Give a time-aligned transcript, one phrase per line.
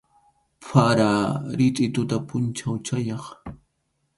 [0.65, 1.09] Para,
[1.57, 3.23] ritʼi tuta pʼunchaw chayaq.